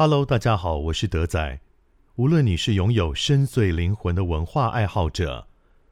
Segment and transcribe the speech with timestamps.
[0.00, 1.58] Hello，大家好，我是德仔。
[2.14, 5.48] 无论你是拥有深邃灵魂的文化爱好者，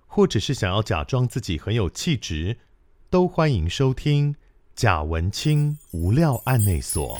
[0.06, 2.56] 或者是想要假装自己很有气质，
[3.10, 4.36] 都欢迎收听
[4.76, 7.18] 贾文清无料案内所。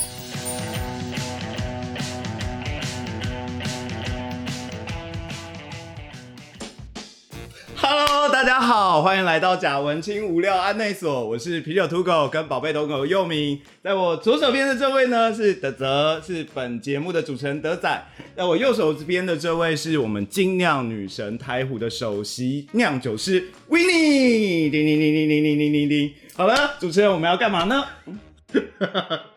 [8.79, 23.49] 好，欢迎来到贾文清无料安内所，我是啤酒土狗跟宝贝土狗佑明，在我左手边的这位呢是德泽，是本节目的主持人德仔，在我右手边的这位是我们精酿女神台虎的首席酿酒师。
[23.71, 27.83] Winnie，叮叮叮叮叮叮叮叮叮，好了，主持人我们要干嘛呢？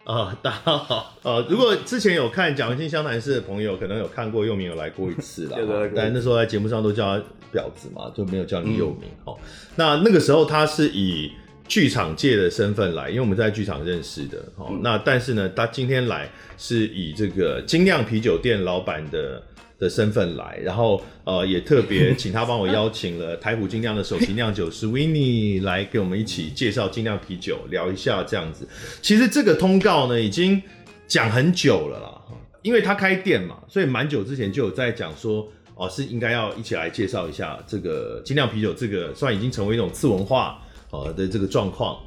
[0.03, 1.15] 啊， 大家好。
[1.23, 5.55] 呃，如果之前有看蒋文清湘潭市的朋友，可能有看过佑明有来过一次啦。
[5.55, 5.91] 对对对。
[5.95, 7.23] 但那时候在节目上都叫他
[7.53, 9.09] 婊子嘛，就没有叫你佑明。
[9.25, 11.31] 哦、嗯，那那个时候他是以
[11.67, 14.37] 剧场界的身份来，因为我们在剧场认识的。
[14.55, 19.41] 哦、嗯，那但是呢，他今天来是以这个精酿啤酒店老板的。
[19.79, 28.67] 的身份来，然后呃也特别请他帮我邀请了台虎精酿的首席酿酒师 Winnie 来给我们一起介绍精酿啤酒，聊一下这样子。
[29.01, 30.61] 其实这个通告呢已经
[31.07, 32.21] 讲很久了啦，
[32.61, 35.47] 因为他开店嘛，所以蛮久之前就有在讲说
[35.81, 40.61] 哦、是应该要一起来介绍一下这个精酿啤酒，这个虽然已经成为一种次文化
[40.91, 41.97] 呃的这个状况，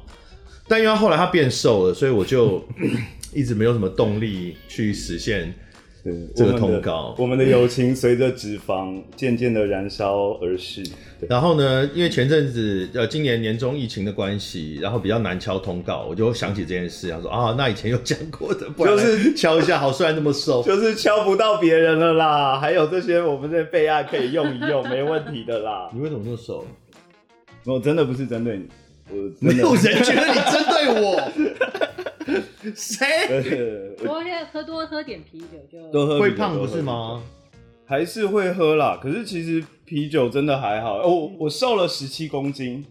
[0.67, 2.63] 但因为后来他变瘦了，所以我就
[3.33, 5.51] 一直没有什么动力去实现。
[6.03, 10.83] 对这个通告，我们的友情随着脂肪渐渐的燃烧而逝。
[11.29, 22.59] 然后呢，因为前阵子呃，今年年终疫情的关系，然后比较难敲通告，我就想起这件事，然后说啊，那以前有讲过的，就是敲一下，好，虽然那么瘦，就是敲不到别人了啦。
[22.59, 25.89] 还有这些，我们这备案可以用一用，没问题的啦。
[25.93, 26.67] 你为什么那么瘦？
[27.63, 28.65] 我真的不是针对你，
[29.09, 31.31] 我没有人觉得你针对我。
[32.75, 33.05] 谁？
[33.97, 37.21] 多喝喝多喝点啤酒就多喝会胖不是吗？
[37.85, 38.99] 还是会喝啦。
[39.01, 40.97] 可是其实啤酒真的还好。
[40.99, 42.85] 哦，我瘦了十七公斤，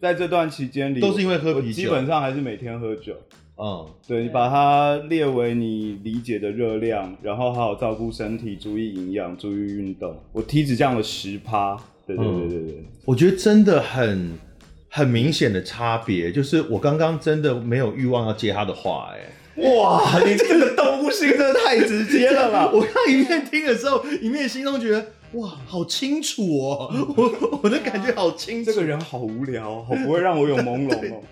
[0.00, 3.14] 在这段期间里都是因为喝啤酒，基本上还是每天喝酒。
[3.58, 10.14] 嗯，对，你把它列为你理解的热量，然后好好照顾身体，注意营养，注意运动。
[10.32, 11.76] 我体脂降了十趴。
[12.06, 14.38] 对对对对对，嗯，我觉得真的很。
[14.88, 22.70] 很明显的差别，就是我刚刚真的没有欲望要接他的话，哎，哇，你这个动物性真的太直接了吧！
[22.72, 31.22] 我刚一面听的时候，一面心中觉得，哇，好清楚哦，我 我的感觉好清楚，这个人好无聊，好不会让我有朦胧哦。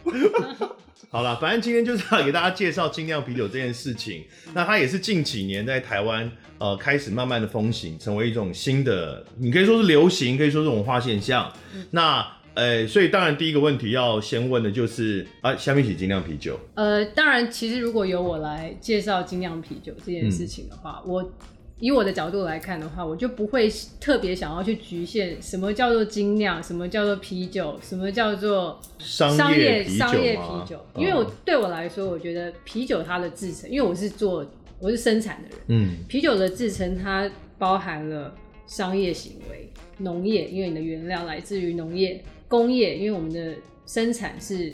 [1.11, 11.51] 好了，反正今天就是要给大家介绍精酿啤酒这件事情，那它也是近几年在台湾呃开始慢慢的风行，成为一种新的，你可以说是流行，可以说是文化现象，
[11.91, 12.27] 那。
[12.55, 16.57] 哎、欸，所以当然第一个问题要先问的就是啊，下面起精酿啤酒。
[16.75, 21.33] 呃，当然，其实如果由我来介绍精酿啤酒这件事情的话，嗯、我
[21.81, 23.69] 以我的角度来看的话，我就不会
[24.01, 30.79] 特别想要去局限什么叫做精酿，什么叫做啤酒，什么叫做商业商业啤酒。
[30.95, 34.49] 因为我对我来说，我觉得啤酒它的制成，因为我是做
[34.79, 37.29] 我是生产的人，嗯，啤酒的制成它
[37.59, 38.33] 包含了
[38.65, 42.23] 商业行为、农业，因为你的原料来自于农业。
[42.55, 43.53] 工业，因为我们的
[43.85, 44.73] 生产是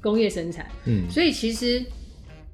[0.00, 1.84] 工业生产，嗯，所以其实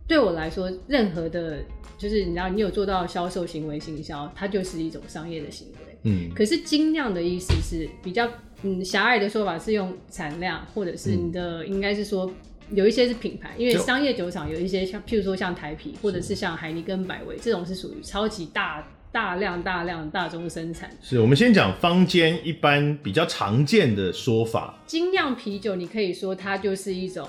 [0.08, 1.62] 对我来说，任何的，
[1.96, 6.28] 就是你知道，你有做到销售行为行销，它就是一种商业的行为，嗯。
[6.34, 8.28] 可是精酿的意思是比较，
[8.64, 12.28] 嗯，狭隘的说法是用产量，或者是你的，嗯、应该是说
[12.70, 18.84] 有一些是品牌，因为商业酒厂有一些像，譬如说像台啤，或者是像海尼根、百威这种是属于超级大。
[19.14, 24.76] 大量大量大宗生产，是我们先讲坊间一般比较常见的说法。
[24.86, 27.28] 精酿啤酒，你可以说它就是一种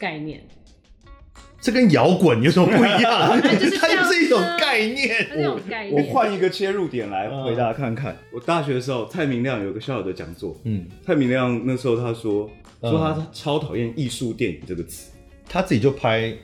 [0.00, 0.42] 概念。
[1.60, 3.38] 这跟摇滚有什么不一样？
[3.40, 5.28] 它就是一种概念。
[5.32, 5.94] 这种概念。
[5.94, 8.16] 我换一个切入点来回答看看。
[8.32, 10.56] 我大学的时候，蔡明亮有个小小的讲座。
[10.64, 15.12] 嗯，蔡明亮那时候他说，说他超讨厌艺术电影这个词，
[15.48, 16.34] 他自己就拍。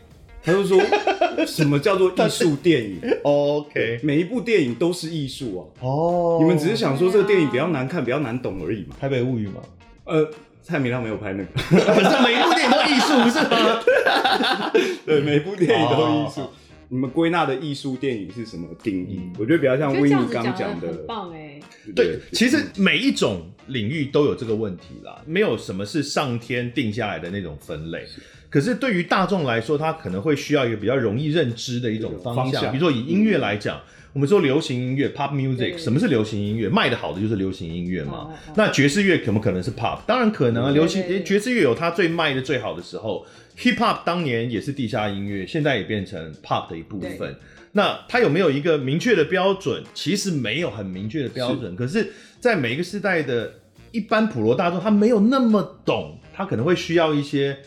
[0.40, 0.80] 他就说，
[1.46, 3.00] 什么叫做艺术电影？
[3.22, 5.60] OK，每一部电影都是艺术啊。
[5.80, 8.96] 哦，你们只是想说这个电影比较难看、比较难懂而已嘛？
[9.00, 9.60] 台北物语嘛？
[10.04, 10.28] 呃，
[10.62, 11.50] 蔡明亮没有拍那个，
[11.92, 14.72] 可是每一部电影都艺术，不是吗？
[15.04, 16.48] 对，每一部电影都艺术。
[16.90, 19.20] 你们归纳的艺术电影是什么定义？
[19.38, 21.60] 我觉得比较像 Winnie 刚讲的，很棒哎。
[21.94, 28.06] 对，其实每一种领域都有这个问题啦，没有什么是上天定下来的那种分类。
[28.50, 32.44] 可是对于大众来说，他可能会需要一个比较容易认知的一种方向。
[32.44, 33.82] 方向比如说以音乐来讲，嗯、
[34.14, 36.68] 我们说流行音乐 （pop music），什么是流行音乐？
[36.68, 38.30] 卖的好的就是流行音乐嘛。
[38.56, 40.00] 那爵士乐可不可能是 pop？
[40.06, 40.70] 当然可能啊。
[40.70, 43.26] 流行爵士乐有它最卖的最好的时候
[43.58, 47.36] ，hip hop 当年也是地下音乐，现在也变成 pop 的一部分。
[47.72, 49.84] 那它有没有一个明确的标准？
[49.92, 51.72] 其实没有很明确的标准。
[51.72, 53.52] 是，可是，在每一个时代的
[53.92, 57.58] 一般普罗大众，他没有那么懂，他可能会需要一些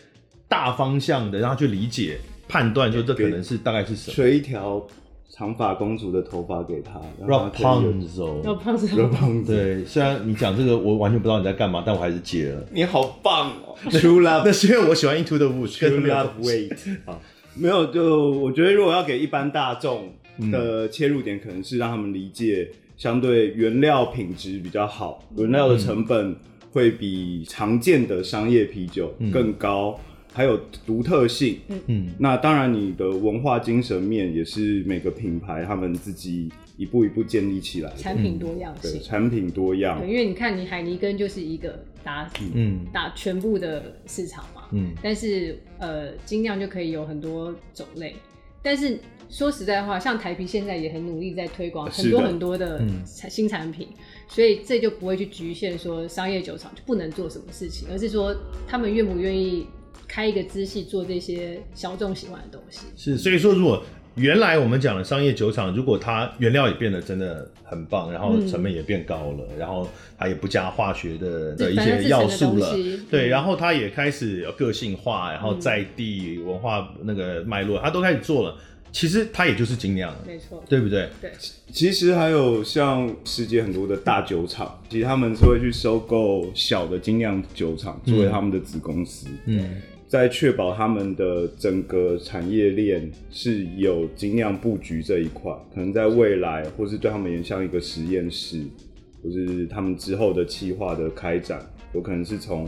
[0.51, 4.13] 大方向的，让他去理解、判断，就这可能是大概是什么？
[4.13, 4.86] 吹一条
[5.30, 9.86] 长发公主的头发给他，Rapunzel，Rapunzel，对。
[9.86, 12.62] 虽然你讲这个，我完全不知道你在干嘛，但我还是接了。
[12.69, 17.21] 你好棒哦， True Love，那是因为我喜欢 Into the Woods，True Love，Wait，好。
[17.53, 20.12] 没有，就我觉得，如果要给一般大众
[20.51, 26.36] 的切入点，可能是让他们理解相对原料品质比较好，原料的成本
[26.74, 30.01] 会比常见的商业啤酒更高，嗯、
[30.33, 31.60] 还有独特性。
[31.68, 37.98] 嗯嗯，那当然，你的文化精神面也是每个品牌他们自己一步一步建立起来的。
[37.98, 40.00] 产品多样性，对，产品多样。
[40.00, 44.63] 对，因为你看，你海尼根就是一个打嗯打全部的市场嘛。
[44.72, 48.16] 嗯，但是呃，精酿就可以有很多种类。
[48.63, 58.36] 但是说实在话，像台啤现在也很努力在推广很多很多的新产品，嗯、所以这就不会去局限说商业酒厂就不能做什么事情，而是说
[58.68, 59.66] 他们愿不愿意
[60.12, 62.81] 开一个支系做这些小众喜欢的东西。
[62.98, 63.81] 是，所以说如果。
[64.16, 69.88] 原来我们讲的商业酒厂，如果它原料也变得真的很棒，然后成本也变高了，嗯、然后
[70.18, 72.75] 它也不加化学的的一些要素了，
[73.10, 78.58] 对，然后它也开始有个性化，然后在地文化那个脉络，它都开始做了。
[78.92, 81.08] 其实它也就是精酿了，没错，对不对？
[81.22, 81.31] 对。
[81.72, 89.28] 其实还有像世界很多的大酒厂，其实他们是会去收购小的精酿酒厂作为他们的子公司。
[89.46, 89.81] 嗯。
[90.12, 98.62] 在确保他们的整个产业链是有精量布局这一块，可能在未来，或是对他们也像一个实验室，
[99.24, 102.68] 或是他们之后的企划的开展，有可能是从。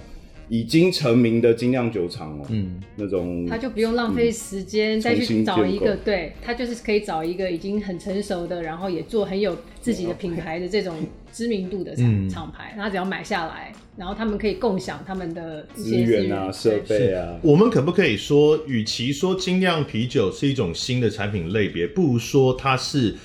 [0.53, 10.95] 已经成名的精酿酒厂哦，嗯，那种他就不用浪费时间再去找一个，对，他就是可以找一个已经很成熟的，然后也做很有自己的品牌的这种
[11.31, 17.39] 知名度的厂厂牌，他只要买下来，然后他们可以共享他们的资源啊、设备啊。
[17.41, 23.15] 我们可不可以说，与其说精酿啤酒是一种新的产品类别，不如说它是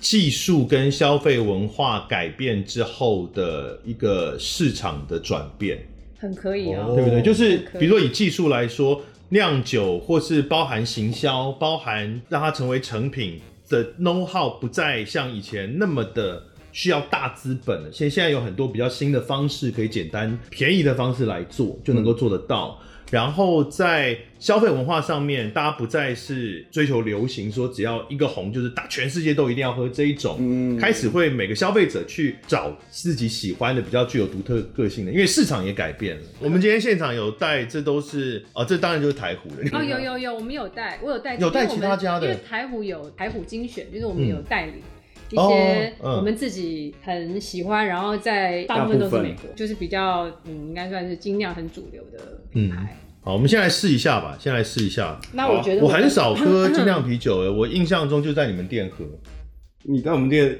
[0.00, 5.80] 技术跟消费文化改变之后的一个市场的转变。
[6.18, 7.22] 很可以啊、喔，对不对？
[7.22, 16.42] 就是比如说以技术来说，酿酒或是包含行销，包含让它成为成品的 know how 不再像以前那么的
[16.78, 17.90] 需要大资本了。
[17.90, 22.78] 现现在有很多比较新的方式，可以简单便宜的方式来做，就能够做得到。
[22.80, 36.22] 嗯然后在消费文化上面，大家不再是追求流行，说只要一个红就是大全世界都一定要喝这一种，嗯、开始会每个消费者去找自己喜欢的、比较具有独特个性的，因为市场也改变了。
[36.38, 39.62] 我们今天现场有带，这都是哦，这当然就是台虎的。
[39.72, 42.26] 哦，有有有，我们有带，我有带，有带其他家的。
[42.26, 44.72] 因为台虎有台虎精选，就是我们有代理。
[44.72, 44.97] 嗯
[45.30, 52.18] 一些我们自己很喜欢，然后在大部分都是美国，就是比较嗯，应该算是精酿很主流的
[52.52, 52.96] 品牌。
[53.20, 55.20] 好，我们先来试一下吧，先来试一下。
[55.32, 59.04] 那我觉得我很少 喝精酿啤酒诶，我印象中就在你们店喝。
[59.84, 60.58] 你在我们店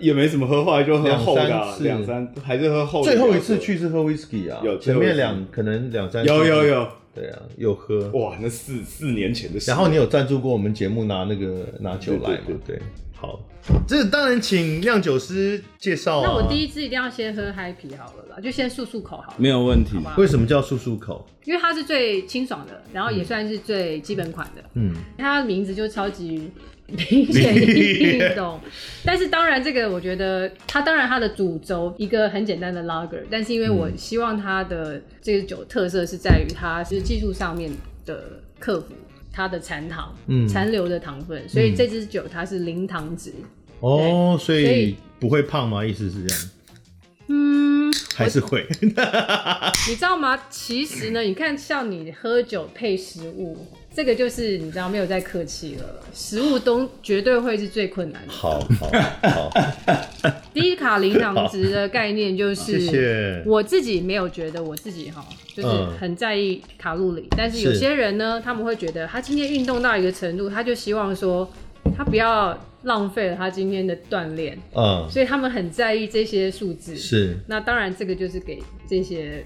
[0.00, 3.10] 也没怎么喝，后来就喝厚的，两三还是喝厚的。
[3.10, 8.10] 最后一次去是喝 whisky 啊，有前面两可能两三有有有，对啊，有喝。
[8.12, 9.70] 哇，那四四年前的事。
[9.70, 12.78] 然后你有赞助过我们节目拿那个拿酒来，对不对？
[13.14, 13.40] 好，
[13.86, 16.22] 这个当然请酿酒师介绍啊。
[16.24, 19.34] 那我第一支一定要先喝嗨啤好了啦，就先漱漱口好了。
[19.38, 19.96] 没有问题。
[20.16, 21.26] 为什么叫漱漱口？
[21.44, 24.62] 因为它是最清爽的，然后也算是最基本款的。
[24.74, 26.50] 嗯，它的名字就超级
[26.86, 28.60] 明显易懂。
[29.04, 37.70] 但是当然，这个我觉得它当然它的主轴一个很简单的 lager，但是因为我希望它的这个酒特色是在于它是技术上面
[38.04, 38.94] 的克服。
[39.36, 43.34] 它的残糖，嗯，残留的糖分，所以这支酒它是零糖值。
[43.80, 45.84] 哦，所以不会胖吗？
[45.84, 46.50] 意思是这样？
[47.28, 48.66] 嗯，还是会。
[48.80, 50.40] 你知道吗？
[50.48, 53.58] 其实呢，你看，像你喝酒配食物。
[53.96, 58.30] 这个就是你知道没有再客气了，食物都绝对会是最困难的。
[58.30, 58.90] 好好
[59.22, 59.50] 好，
[60.52, 65.24] 低卡零糖值的概念就是，我自己没有觉得我自己哈，
[65.54, 71.50] 就是很在意卡路里，但是有些人呢，他们会觉得他今天运动到一个程度，他就希望说
[71.96, 76.94] 他不要浪费了他今天的锻炼，嗯，所以他们很在意这些数字。
[76.94, 79.42] 是，那当然这个就是给这些。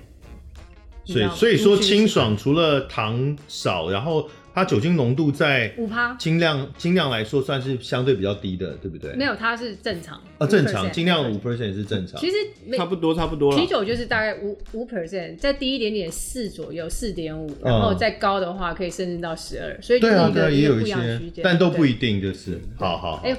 [1.02, 9.12] 所以，所以说清爽除了糖少，然后它酒精浓度在五趴，精量精量来说算是相对比较低的，对不对？
[9.14, 12.20] 没有，它是正常啊，正常精量五 percent 是正常。
[12.20, 12.36] 其实
[12.76, 13.58] 差不多差不多了。
[13.58, 23.20] 啤酒就是大概五五 percent，再低一点点四左右，四点五，然后再高的话可以甚至到十二，所以对啊，对啊，也有一些，但都不一定，就是好好。
[23.22, 23.30] 哎，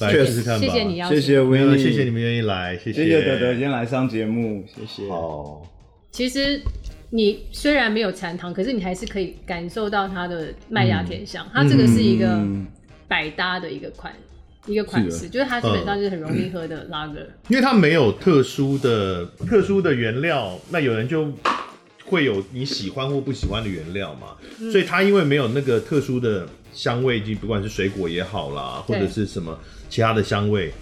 [0.00, 0.64] 来试试看吧。
[0.64, 5.08] 谢谢你，谢谢 Winnie，谢谢你们愿意来，谢谢谢谢德德今天来上节目，谢谢。
[5.10, 5.60] 哦，
[6.12, 6.60] 其实。
[7.10, 11.46] 你虽然没有残糖，可是你还是可以感受到它的麦芽甜香。
[11.46, 12.44] 嗯、它这个是一个
[13.06, 14.12] 百搭的一个款，
[14.66, 17.20] 嗯、一个款式，是就是它基本上就是很容易喝的拉格。
[17.48, 21.32] 因为它没有特殊的特殊的原料，那有人就
[22.04, 24.36] 会有你喜欢或不喜欢的原料嘛。
[24.60, 29.58] 嗯、所以它因为没有那个特殊的香味，就不管是水果也好啦，或者是什么
[29.88, 30.72] 其他的香味。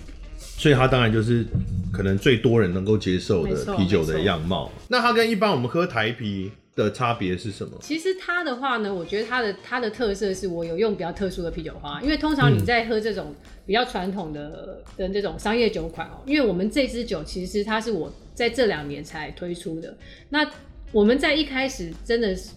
[0.64, 1.44] 所以它当然就是
[1.92, 4.72] 可能最多人能够接受的啤酒的样貌。
[4.88, 7.76] 那它跟一般我们喝台啤的差别是什么？
[7.82, 13.34] 其实它的话呢，我觉得它的它的特色是我有用比较特殊的啤酒花，因为通常你在喝这种
[13.66, 19.94] 比较传统的的这种商业酒款哦，因为我们这支酒其实它是我在这两年才推出的。
[20.30, 20.50] 那
[20.92, 22.52] 我们在一开始真的是。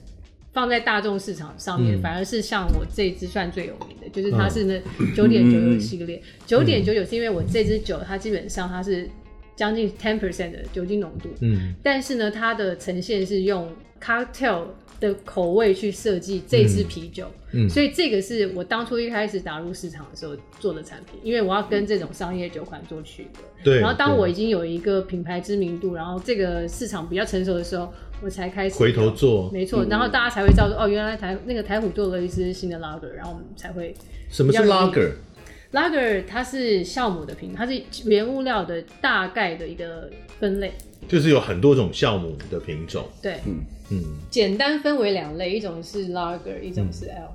[0.58, 4.82] 放在大众市场上面，嗯、反而是像我这一支算最有名的，就是它是那
[5.16, 6.20] 九点九九系列。
[6.48, 9.08] 九点九九是因为我这支酒，它基本上它是
[9.56, 13.72] 将近 ten percent 的酒精浓度，嗯，但是呢，它的呈现是用
[14.02, 14.64] cocktail
[15.00, 23.42] 的口味去设计这支啤酒，嗯，所以这个是我当初一开始打入市场的时候做的产品，因为我要跟这种商业酒款做区隔。
[23.64, 23.80] 对。
[23.80, 27.94] 然后当我已经有一个品牌知名度，然后这个市场比较成熟的时候。
[28.22, 33.96] 我才开始回头做，没错，然后大家才会知道说，哦，原来台那个台虎做了一支新的 Lager，然后我们才会。
[34.30, 40.10] 什么是 Lager？Lager 它是酵母的品，它是原物料的大概的一个
[40.40, 40.72] 分类，
[41.08, 43.06] 就是有很多种酵母的品种。
[43.22, 47.30] 对，嗯嗯，简单分为两类，一种是 Lager，一种是 Ale。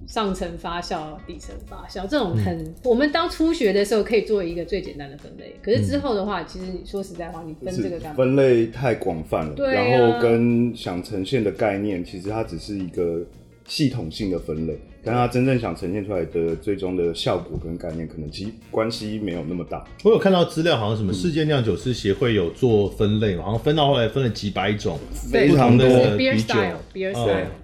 [0.00, 5.56] 嗯上层发酵，底层发酵，这种很，嗯、我们当初学的时候可以做一个最简单的分类。
[5.60, 8.16] 可是之后的话，嗯、其实你说实在话，你分这个干嘛？
[8.16, 13.20] 分类太广泛了，然后跟想呈现的概念，其实它只是一个
[13.66, 14.78] 系统性的分类。
[15.04, 19.84] 但他真正想呈现出来的最终的效果跟概念，可能其实关系没有那么大。
[20.02, 24.98] 我有看到资料，好像什么世界酿酒师协会有做分类嘛，好像分到后来分了几百种
[25.30, 26.54] 非常的啤酒，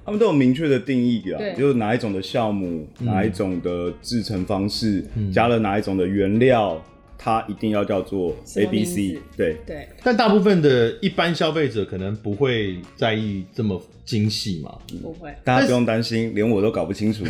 [0.04, 5.04] 他们都有明确的定义啊，就是哪一种的酵母，哪一种的制成方式，
[5.34, 6.80] 加了哪一种的原料。
[7.22, 9.88] 它一定要叫做 A B C，对对。
[10.02, 15.32] 但大部分的一般消费者可能不会在意这么精细嘛，不会。
[15.44, 17.24] 大家不用担心，连我都搞不清楚。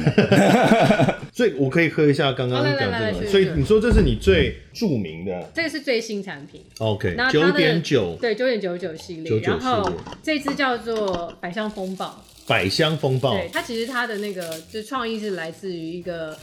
[1.35, 3.27] 所以，我可以喝一下刚刚讲这个。
[3.27, 6.63] 所以你说这是你最著名的，这个是最新产品。
[6.79, 9.41] OK，九点九，对，九点九九系列。
[9.41, 12.25] 然后这支叫做百香风暴。
[12.47, 16.35] 百香风暴，对，它其实它的那个就创意是来自于一个。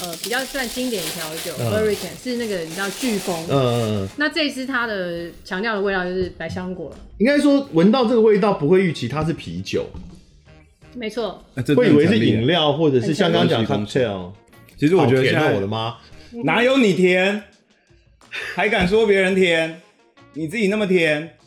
[0.00, 3.34] 呃，比较算经典调酒，Hurricane、嗯、是那个你知道飓风。
[3.48, 4.08] 嗯嗯嗯。
[4.18, 6.94] 那这一支它的强调的味道就是百香果。
[7.18, 9.86] 应该说闻到这个味道不会预期它是啤酒。
[10.94, 11.42] 没错。
[11.76, 14.32] 会以为是饮料，或者是像刚刚讲 cocktail。
[14.76, 15.96] 其实我觉得现在我的妈，
[16.44, 17.44] 哪有你甜，
[18.54, 19.80] 还敢说别人甜？
[20.34, 21.38] 你自己那么甜，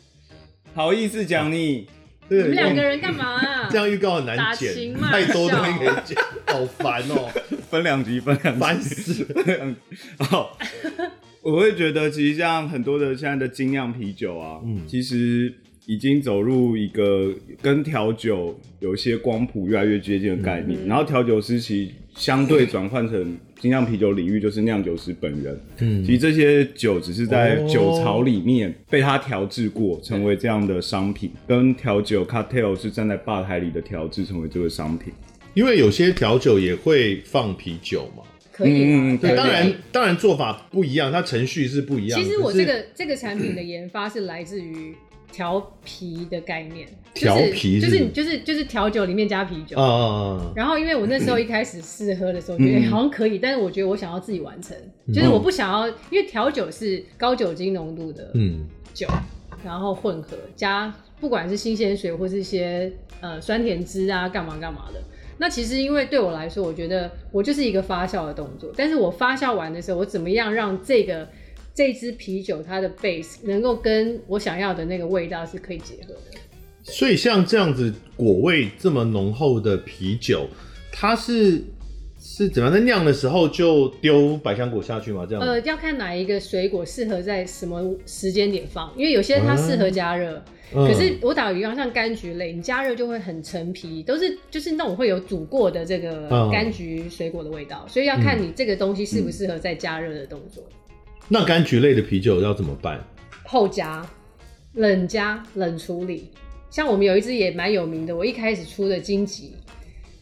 [0.74, 1.86] 好意思讲你？
[2.28, 3.68] 你们两个人干嘛啊？
[3.70, 6.16] 这样预告很难剪，太多东西可以剪，
[6.46, 7.28] 好烦哦。
[7.70, 9.76] 分两集，分两集，烦死了。
[10.18, 10.58] 好，
[11.42, 15.54] 我会觉得其实像很多的现在的精酿啤酒啊，嗯，其实
[15.86, 20.84] 已经走入一个跟调酒有一些光谱越来越接近的概念。
[20.84, 25.60] 嗯、然后调酒师其实相对转换成精酿啤酒领域，就是酿酒师本人。
[25.78, 31.30] 嗯，其实这些酒只是在酒槽里面被他调制过，成为这样的商品。
[31.46, 35.12] 跟调酒 cartel 是站在吧台里的调制，成为这个商品。
[35.54, 42.20] 因为有些调酒也会放啤酒嘛，可以，嗯，对，当然，当然做法不一样，它程序是不一样。
[42.20, 44.94] 其实我这个这个产品的研发是来自于
[45.32, 49.76] 调啤的概念，调啤就是就是就是调酒里面加啤酒。
[49.76, 50.52] 啊。
[50.54, 54.76] 然后因为我那时候一开始试喝的时候觉得好像可以，但是我觉得我想要自己完成，
[55.12, 58.66] 就是我不想要，因为调酒是高酒精浓度的嗯。
[58.92, 59.06] 酒，
[59.64, 65.00] 然后混合加不管是新鲜水或是一些呃酸甜汁啊，干嘛干嘛的。
[65.40, 68.70] 那其实，因为对我来说，我觉得我就是一个发酵的动作。
[68.76, 71.26] 但是我发酵完的时候，我怎么样让这个
[71.74, 76.38] 这支啤酒它的 base 能够跟我想要的那个味道是可以结合的？
[76.82, 80.46] 所以像这样子果味这么浓厚的啤酒，
[80.92, 81.64] 它是
[82.20, 82.74] 是怎么样？
[82.74, 85.26] 在酿的时候就丢百香果下去吗？
[85.26, 85.42] 这样？
[85.42, 90.42] 呃，要看哪一个水果适合在什么时间点放，因为有些它适合加热。
[90.72, 100.62] 嗯、可是我打比方像柑橘类，你加热就会很陈皮，都是就是那种会有煮过的这个柑橘水果的味道，嗯、所以要看你这个东西适不适合在加热的动作。
[100.68, 103.02] 嗯、那柑橘类的啤酒要怎么办？
[103.44, 104.06] 后加、
[104.74, 106.30] 冷加、冷处理。
[106.70, 109.50] 像我们有一支也蛮有名的，我一开始出的金桔。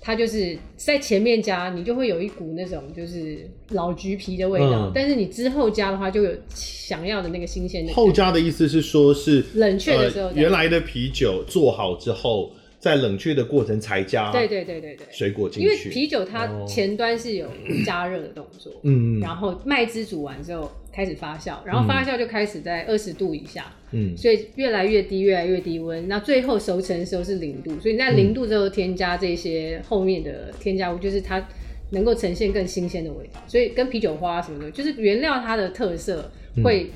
[0.00, 7.93] 它就是在前面加，你就会有一股那种就是老橘皮的味道，嗯、但是你之后加的话，就有想要的那个新鲜的。
[7.93, 12.52] 后加的意思是说，是冷却的时候、呃，原来的啤酒做好之后。
[12.81, 15.69] 在冷却的过程才加，对对对对对，水果进去。
[15.69, 17.49] 因为啤酒它前端是有
[17.85, 31.47] 加热的动作，嗯，然后麦汁煮完之后开始发酵，然后发酵就开始在二十度以下，嗯，所以越来越低，越来越低温，那最后熟成的时候是零度，所以你在零度之后添加这些后面的添加物，就是它
[31.90, 33.42] 能够呈现更新鲜的味道。
[33.47, 36.30] 所以跟啤酒花什么的，就是原料它的特色
[36.62, 36.90] 会。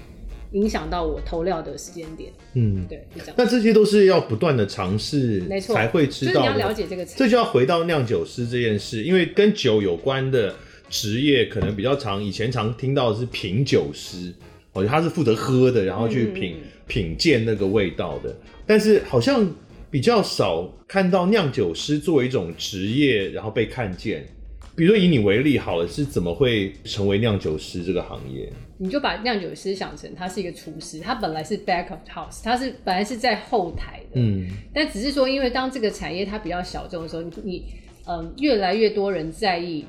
[0.53, 3.35] 影响到我投料的时间点，嗯，对，是这样。
[3.39, 6.33] 那这些都是要不断的尝试，没错，才会知道。
[6.35, 10.55] 就是你要了解这个，这就要回到酿酒师这件事，因为跟酒有关的
[10.93, 14.31] 职业可能比较常，以前常听到的是品酒师，
[14.75, 18.37] 哦，他是负责喝的，然后去品、嗯、品鉴那个味道的。
[18.67, 19.51] 但是好像
[19.91, 24.29] 比较少看到酿酒师作为一种职业，然后被看见。
[24.75, 28.51] 比如说以你为例好了，是怎么会成为酿酒师这个行业？
[28.77, 37.65] 你就把酿酒师想成他是一个厨师，他本来是 back of house，他是本来是在后台的，嗯，但只是说因为当这个产业它比较小众的时候，你你
[38.07, 39.85] 嗯越来越多人在意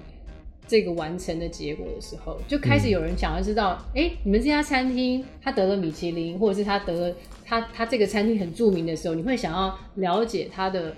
[0.67, 7.15] 这个完成的结果的时候，就开始有人想要知道，哎、嗯欸，你们这家餐厅他得了米其林，或者是他得了
[7.45, 10.95] 他他这个餐厅很著名的时候，你会想要了解他的。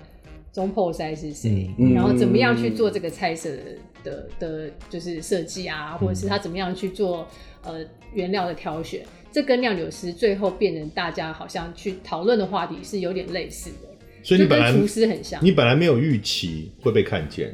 [0.52, 1.70] 中破塞是谁？
[1.76, 3.58] 嗯、然后怎么样去做这个菜色的
[4.02, 7.28] 的，的就是设计啊，或者是他怎么样去做
[7.62, 9.04] 呃原料的挑选？
[9.30, 13.88] 这跟酿酒师最后变成大家好像去讨论的话题是有点类似的。
[14.22, 17.52] 所以你本来跟厨师很像，你本来没有预期会被看见。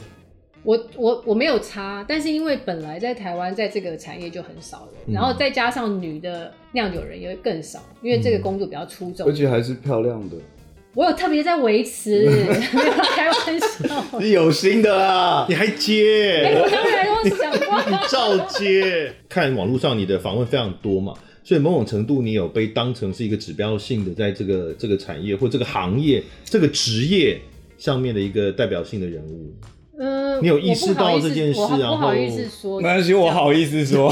[0.64, 10.36] 我我我没有差，但是因为本来在台湾在这个产业就很少人，嗯、然后再加上女的酿酒人也会更少，因为这个工作比较出众，而且还是漂亮的。
[10.94, 14.18] 我有特别在维持， 没有开玩笑。
[14.20, 16.42] 你有心的啦，你还接？
[16.44, 19.10] 欸、我当然我想 过，你照接。
[19.26, 27.40] 看网络上你的访问非常多嘛，所以某种程度你有被当成是一个指标性的，在这个这个产业或这个行业这个职业
[27.78, 29.50] 上面的一个代表性的人物。
[29.98, 34.10] 嗯，你有意识到这件事，然后不好意思说， 没关系，我好意思说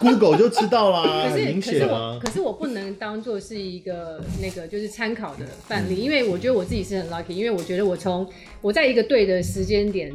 [0.00, 2.18] ，Google 就知道啦， 可是明显啊。
[2.22, 8.26] 可是我不能当做是一个那个就是参考的范例，因为我觉得我自己是很 lucky，因为我觉得我从
[8.62, 10.10] 我在一个对的时间点，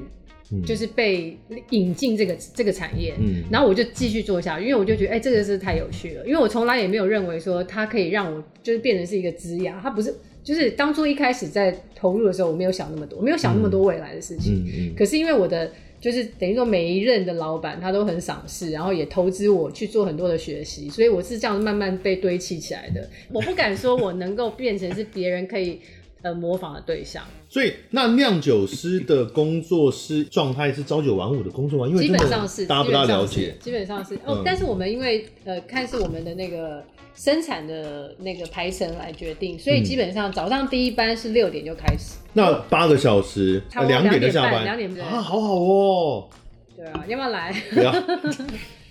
[0.65, 1.37] 就是被
[1.69, 10.15] 引进这个这个产业，嗯，然后我就继续做下去，因为我就觉得哎，这个是太有趣了，因为我从来也没有认为说它可以让我就是变成是一个职业，它不是。
[10.49, 14.55] 就是当初一开始在投入的时候，我没有想那么多，我没有想那么多未来的事情。
[14.55, 23.07] 嗯嗯嗯、可是因为我的就是等于说每一任的老板他都很赏识，然后也投资我去做很多的学习，所以我是这样慢慢被堆砌起来的。
[23.31, 25.79] 我不敢说我能够变成是别人可以
[26.23, 27.23] 呃模仿的对象。
[27.47, 31.87] 所以那酿酒师的工作是状态是朝九晚五的工作吗？
[31.87, 34.37] 因为基本上是大家不大了解，基本上是哦。
[34.37, 36.83] 嗯、但是我们因为呃看是我们的那个。
[37.19, 42.15] 生产的那个排程来决定，所以基本上早上第一班是六点就开始。
[42.23, 46.29] 嗯、那八个小时，两点就下班，两点啊，好好哦。
[46.77, 47.53] 对啊，要不要来？
[47.75, 47.93] 要，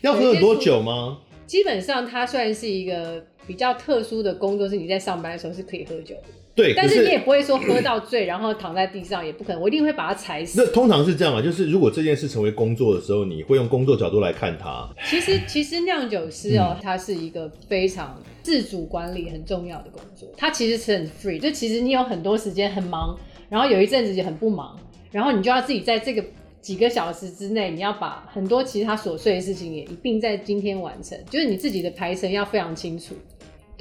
[0.13, 1.21] 要喝很多酒吗？
[1.47, 6.29] 基本上它算是一个比较特殊的工作，是你在上班的时候是可以喝酒的。
[6.59, 9.63] 对，但是你也不会说喝到醉，然后躺在地上，也不可能。
[9.63, 10.61] 我一定会把它踩死。
[10.61, 14.93] 那通常是这样嘛，就是如果这件事成为工作的时候，你会用工作角度来看它。
[15.09, 20.29] 其实，其实酿酒师哦、喔，他、嗯、是一个非常自主管理很重要的工作。
[20.37, 23.17] 他其实是很 free，就其实你有很多时间很忙，
[23.49, 24.77] 然后有一阵子也很不忙，
[25.13, 26.25] 然后你就要自己在这个
[26.61, 33.15] 几个小时之内，你要把很多其他琐碎的事情也一并在今天完成，就是你自己的排程要非常清楚。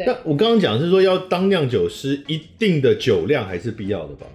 [0.06, 4.28] 那我刚刚讲是说，要当酿酒师，一定的酒量还是必要的吧？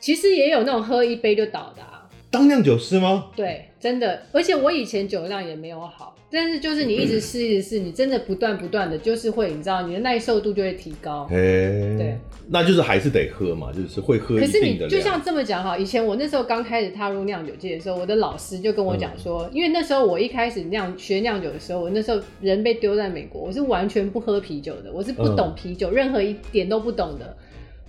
[0.00, 2.08] 其实也有那种喝一杯就倒的啊。
[2.30, 3.26] 当酿酒师吗？
[3.36, 4.22] 对，真的。
[4.32, 11.26] 而且我以前酒量也没有好，但是就是你一直试一直试，你真的不断不断的就是会，你知道，你的耐受度就会提高。
[11.30, 12.18] 嘿，对。
[12.48, 14.36] 那就是还是得喝嘛，就是会喝。
[14.36, 27.36] 可是你就像这么讲哈，以前我那时候刚开始踏入酿酒界的时候，我的老师就跟我讲说，嗯、因为那时候我一开始酿学酿酒的时候，我那时候人被丢在美国，我是完全不喝啤酒的，我是不懂啤酒，嗯、任何一点都不懂的。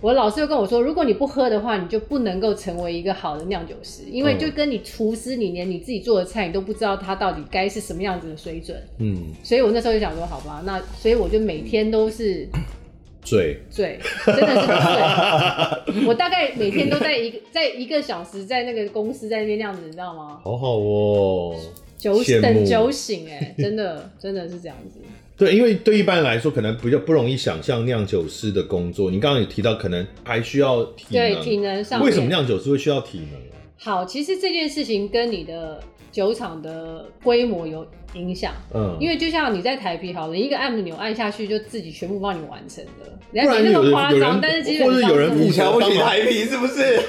[0.00, 8.80] 我老师又跟我说，如果你不喝的话，你就不能够成为一个好的酿酒师，因为就跟你厨师，你连你自己做的菜，你都不知道它到底该是什么样子的水准。
[8.98, 12.46] 嗯，所以我那时候就想说，好吧，那所以我就每天都是
[13.24, 16.06] 醉醉，真的是醉。
[16.06, 20.38] 我大概每天都在一个在一个小时在那个公司在那边那样子，你知道吗？
[20.44, 21.56] 好好哦，
[21.98, 25.00] 酒等酒醒哎，真的真的是这样子。
[25.38, 29.08] 对，因为对一般人来说，可能比较不容易想象酿酒师的工作。
[29.08, 31.32] 你刚刚有提到，可能还需要体能。
[31.32, 32.02] 对，体能上。
[32.02, 33.40] 为什么酿酒师会需要体能？
[33.76, 38.52] 好，其实这件事情跟你的酒厂的规模有影响。
[38.74, 38.96] 嗯。
[38.98, 43.18] 因为就像你在台啤好了，一个按钮按下去就自己全部帮你完成了。
[43.30, 44.88] 不然没那么夸张，但是基本上。
[44.88, 47.00] 或者有人你瞧不起台啤是不是？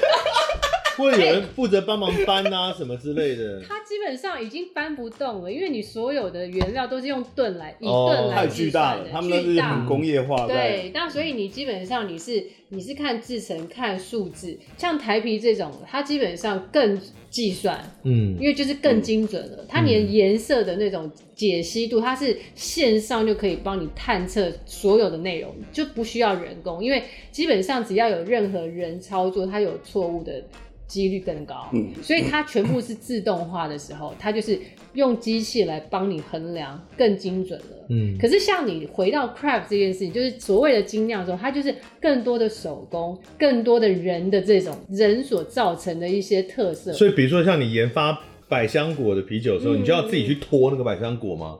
[1.00, 3.60] 会有人负责帮忙搬啊，什么之类的。
[3.62, 8.34] 它基本上已经搬不动了，因为你所有的原料都是用吨来以吨来。
[8.34, 10.46] 太巨大了，他们那是很工业化。
[10.46, 19.64] 对，那所以你基本上你是你是看制成看数字，像台皮这种，它基本上更计算，嗯，因为就是更精准了。
[19.68, 30.42] 它连颜色的那种解析度，它是线上就可以帮你探测所有的内容，就不需要人工，因为基本上只要有任何人操作，它有错误的。
[30.90, 34.58] 几率更高，嗯，所以它全部是自动化的时候，它就是
[34.94, 38.18] 用机器来帮你衡量更精准了，嗯。
[38.18, 46.92] 可是像你回到 craft 这件事情，就是所谓的精酿的时候，它就是更多的手工，更多的人的这种人所造成的一些特色。
[46.92, 51.56] 所以，比如说像你研发百香果的啤酒的时候，嗯，你就要自己去拖那个百香果吗？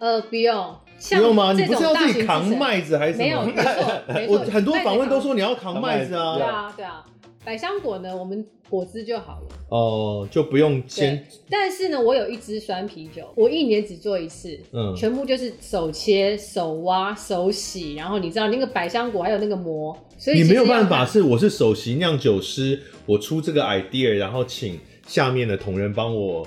[0.00, 0.74] 呃，不用，
[1.10, 1.52] 不用吗？
[1.52, 3.24] 你不是要自己扛麦子还是什么？
[3.24, 7.04] 没有，没错， 我很多访问都说你要扛麦子啊，对啊，对啊。
[7.44, 11.26] 百香果呢，我们果汁就好了哦、呃，就不用先。
[11.50, 26.46] 但是呢，我有一支酸啤酒，我一年只做一次，嗯，全部就是手切、手挖、手洗，然后你知道那个百香果还有那个膜，所以你没有办法是我是首席酿酒师，我出这个 idea，然后请下面的同仁帮我。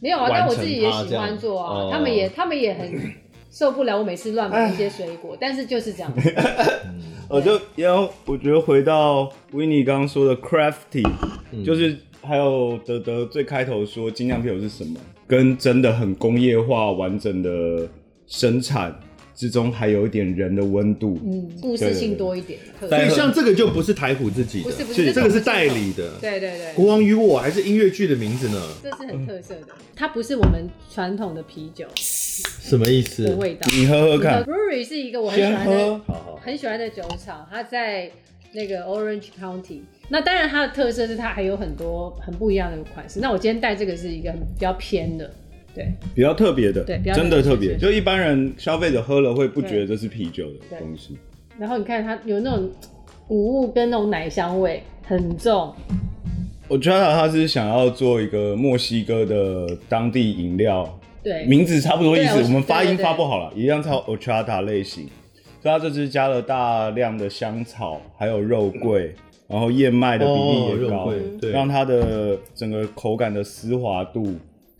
[0.00, 2.90] 没有啊，但我自己也喜欢做啊，呃、他们也他们也很
[3.50, 6.34] 受不了我每次乱买一些水果， 但是就是这样子。
[7.30, 11.08] 我就要，我觉得回到 Winnie 刚刚说的 crafty，、
[11.52, 17.88] 嗯、就是还有德德最开头说精酿啤酒是什么，跟真的很工业化完整的
[18.26, 18.98] 生产
[19.32, 22.58] 之中，还有一点人的温度，嗯，故事性多一点。
[22.80, 26.10] 所以像这个就不是台虎自己的，不是不是，这个是代理的。
[26.20, 28.60] 对对对，国王与我还是音乐剧的名字呢？
[28.82, 31.86] 这是很特色的，它不是我们传统的啤酒。
[32.60, 33.34] 什么意思？
[33.34, 34.42] 味道，你喝喝看。
[34.44, 36.00] Brewery 是一个我很喜欢的，
[36.40, 38.10] 很喜欢的酒厂，它在
[38.52, 39.80] 那个 Orange County。
[40.08, 43.20] 那当然它的特色是它还有很多很不一样的款式。
[43.20, 45.30] 那我今天带这个是一个比较偏的，
[45.74, 47.76] 对，比较特别的，对，真的特别。
[47.76, 51.16] 就一般人消费者喝了会不觉得这是啤酒的东西。
[51.58, 52.70] 然后你看它有那种
[53.28, 55.72] 谷物跟那种奶香味很重。
[56.66, 60.99] 我觉得它是想要做一个墨西哥的当地饮料。
[61.22, 65.08] 对，名字差不多意思，我们发音发不好了，一样叫 Horchata 类型。
[65.62, 69.14] 所以它这支加了大量的香草，还有肉桂，
[69.46, 74.34] 然后燕麦的比例也高，对，让它的整个口感的丝滑度，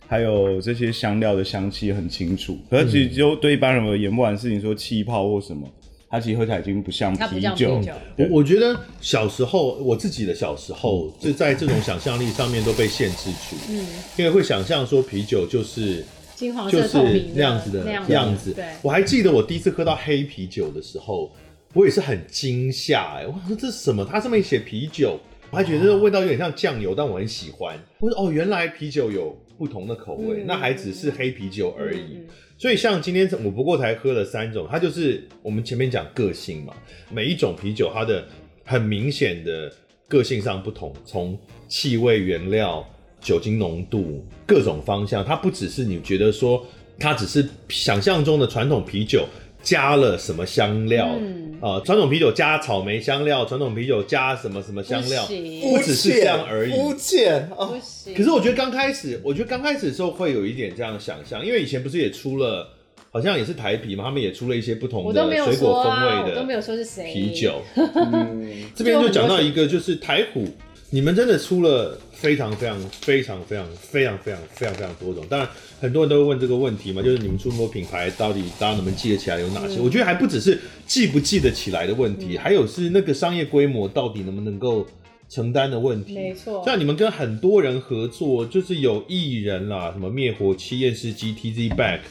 [0.07, 2.57] 还有这些香料的香气很清楚。
[2.67, 5.67] 可是其实就对一般人而言，不管是你说气泡或什么，
[6.09, 7.79] 它其实喝起来已经不像啤酒。
[8.17, 13.85] 我我觉得小时候我自己的小时候，就在这种想象力上面都被限制住，嗯，
[14.17, 16.03] 因为会想象说啤酒就是。
[16.41, 21.31] 金黄色透明那样子的样子，我还记得我第一次喝到黑啤酒的时候，
[21.75, 23.27] 我也是很惊吓哎！
[23.27, 24.03] 我说这是什么？
[24.03, 25.19] 它上面写啤酒，
[25.51, 27.77] 我还觉得这个味道有点像酱油，但我很喜欢。
[27.99, 32.21] 我说哦，原来啤酒有不同的口味，那还只是黑啤酒而已。
[32.57, 36.73] 所以像今天我不过才喝了三种，它就是我们前面讲个性嘛，
[37.11, 38.25] 每一种啤酒它的
[38.65, 39.71] 很明显的
[40.07, 42.83] 个性上不同，从气味、原料。
[43.21, 46.65] 酒精浓度各种方向，它不只是你觉得说，
[46.99, 49.25] 它只是想象中的传统啤酒
[49.61, 51.11] 加了什么香料啊？
[51.13, 55.23] 传、嗯呃、统啤酒加草莓香料，传统啤酒加什么什么香料，
[55.61, 56.71] 不，不只是这样而已。
[56.71, 57.79] 肤浅哦。
[58.17, 62.67] 可是我觉得刚开始，我觉得刚开始的时候会有一点这样想象，因为以前不是也出了，
[63.11, 67.61] 好像也是台啤嘛，他们也出了一些不同的水果风味的，都没有说是谁啤酒。
[67.75, 70.47] 嗯、这边就讲到一个，就是台虎。
[70.93, 75.47] 你们真的出了非常非常非常非常非常非常非常非常多种，当然
[75.79, 79.77] 很多人都会问这个问题嘛，就是你们出那么多品牌，到底大家能不能记得起来有哪些？
[79.77, 84.85] 嗯、我觉得还不只是记不记得起来的问题，嗯、还有是那个商业规模到底能不能够
[85.29, 86.13] 承担的问题。
[86.13, 92.01] 没错，像你们跟很多人合作，就是有艺人啦，什么灭火器、验视机、TZ Back，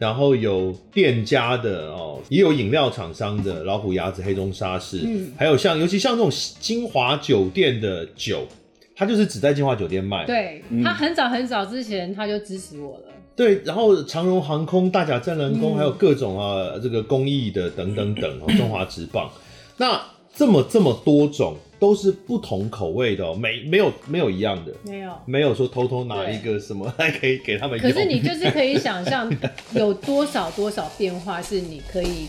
[0.00, 8.48] 然后有店家的哦，也有饮料厂商的老虎牙子、黑中沙士，嗯，还有像尤其像这种金华酒店的酒，
[8.96, 10.24] 它就是只在金华酒店卖。
[10.24, 13.04] 对，他很早很早之前他就支持我了。
[13.36, 19.30] 对，然后长荣航空、大甲镇澜宫，还有各种啊这个公益的等等等哦，中华职棒，
[19.76, 20.00] 那
[20.34, 21.56] 这么这么多种。
[21.80, 27.78] 都是不同口味的哦，没没有没有一样的，没有没有说偷偷拿一个什么 来可以给他们。
[27.78, 29.32] 可是你就是可以想象
[29.74, 32.26] 有多少多少变化是你可以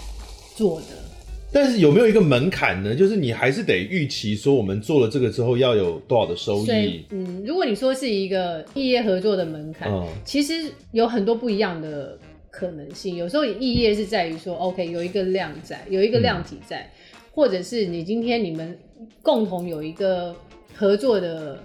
[0.55, 0.87] 做的。
[1.51, 2.95] 但是有没有一个门槛呢？
[2.95, 7.03] 就是你还是得预期说我们做了这个之后要有多少的收益。
[7.09, 12.17] 嗯，如果你说是一个异业合作的门槛，嗯，其实有很多不一样的
[12.49, 13.17] 可能性。
[13.17, 16.79] 有时候异业是在于说，OK，有一个量在，有一个量体在。
[16.79, 16.89] 嗯
[17.31, 18.77] 或者是你今天你们
[19.21, 20.35] 共同有一个
[20.75, 21.57] 合作的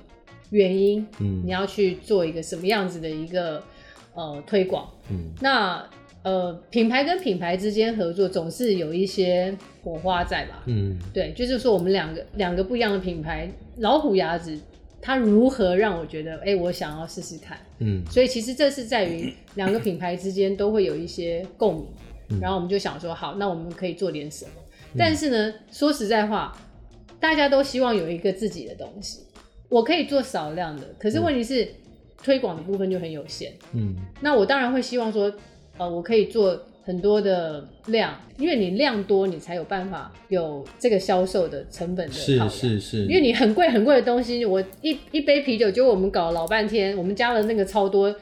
[0.50, 3.62] 原因，嗯，你要去做一个什么样子的一个
[4.14, 5.84] 呃推广，嗯，那
[6.22, 14.58] 呃品牌跟品牌之间合作总是有一些火花在吧，嗯，对，就是说我们两个两个不一样的品牌，老虎牙子
[15.02, 21.86] 它如何让我觉得，哎、欸，我想要试试看，嗯，所以其实这是在于两个品牌之间都会有一些共鸣，
[22.30, 24.50] 嗯，然后我们就想说，好，那我们可以做点什么。
[24.98, 26.56] 但是呢，说实在话，
[27.18, 29.20] 大家都希望有一个自己的东西。
[29.68, 31.68] 我可以做少量的，可是问题是、嗯、
[32.22, 33.52] 推广的部分就很有限。
[33.72, 35.32] 嗯，那我当然会希望说，
[35.76, 42.12] 呃，我可以做很多的量，因为你量多，你才有办法有这个销售的成本的。
[42.12, 42.98] 是是是。
[43.06, 48.14] 因为你很贵很贵的东西，我一一杯啤酒，就我们搞了老半天，我们加了那个超多。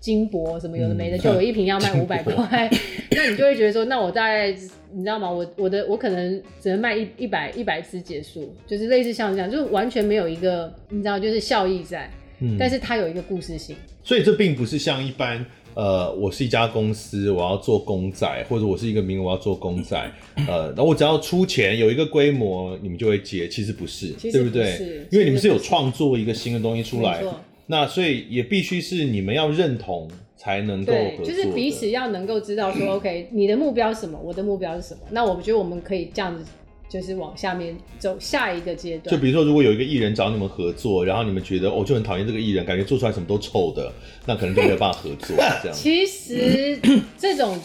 [0.00, 2.70] 金箔什么有的没的，嗯、就有一瓶要卖五百块，
[3.10, 4.50] 那你就会觉得说，那我大概
[4.92, 5.30] 你知道吗？
[5.30, 19.96] 我我的我可能只能卖一一百一百次结束，就是类似像这样，就是完全没有一个你知道就是效益在，嗯，但是它有一个故事性，所以这并不是像一般呃，我是一家公司，我要做公仔，或者我是一个名，我要做公仔，
[20.48, 24.72] 呃，然后我只要出钱有一个规模，你们就会接，其实不是，其实不是对？
[24.72, 25.06] 不对？
[25.10, 27.22] 因为你们是有创作一个新的东西出来。
[27.68, 35.00] 那所以也必须是你们要认同才能够合作，就是彼此要能够知道说， OK，你的目标是什么，我的目标是什么。
[35.10, 36.44] 那我们觉得我们可以这样子，
[36.88, 39.14] 就是往下面走下一个阶段。
[39.14, 43.92] 就比如说，如果有一个艺人找你们合作，然后你们觉得哦，就很讨厌这个艺人，感觉做出来什么都臭的，
[44.24, 45.72] 那可能就没有办法合作这样。
[45.72, 46.78] 其实
[47.18, 47.58] 这种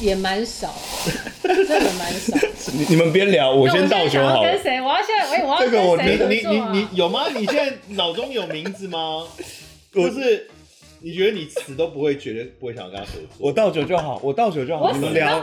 [0.00, 0.74] 也蛮少，
[1.54, 2.36] 真的蛮少。
[2.72, 4.80] 你你们边聊，我先倒酒好跟谁？
[4.80, 6.72] 我要现在，哎，我要跟谁合作啊？
[6.72, 7.26] 你你你有吗？
[7.34, 9.26] 你现在脑中有名字吗？
[9.90, 10.48] 不是，
[11.00, 13.28] 你觉得你死都不会觉得不会想跟他合作？
[13.38, 14.92] 我倒酒就好，我倒酒就好。
[14.92, 15.42] 你们聊，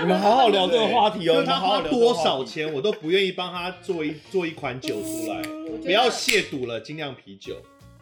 [0.00, 1.42] 你们好好聊这个话题哦。
[1.46, 5.42] 他花多少钱，我都不愿意帮他做一做一款酒出来。
[5.82, 7.56] 不要亵渎了精酿啤酒。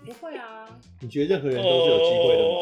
[0.04, 0.66] 不会啊。
[1.00, 2.54] 你觉得任何人都是有机会的吗？